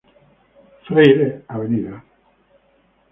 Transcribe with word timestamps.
Freyre; 0.87 1.43
Av. 1.47 1.69